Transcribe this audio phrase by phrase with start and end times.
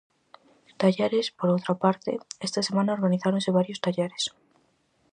[0.81, 2.11] Talleres por outra parte,
[2.47, 4.23] esta semana organizáronse varios talleres.